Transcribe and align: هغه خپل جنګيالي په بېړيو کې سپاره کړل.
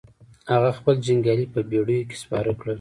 هغه 0.51 0.69
خپل 0.77 0.95
جنګيالي 1.05 1.45
په 1.53 1.59
بېړيو 1.69 2.07
کې 2.09 2.17
سپاره 2.23 2.51
کړل. 2.59 2.69